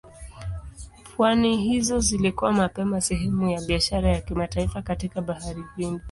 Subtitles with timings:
[1.17, 5.99] Pwani hizo zilikuwa mapema sehemu ya biashara ya kimataifa katika Bahari Hindi.